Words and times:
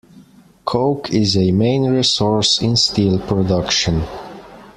Coke 0.65 1.11
is 1.13 1.37
a 1.37 1.51
main 1.51 1.83
resource 1.85 2.59
in 2.59 2.75
steel 2.75 3.19
production. 3.19 4.01